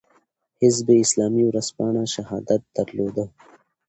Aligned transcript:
حزب 0.61 0.87
اسلامي 1.03 1.43
ورځپاڼه 1.49 2.03
"شهادت" 2.15 2.61
درلوده. 2.75 3.25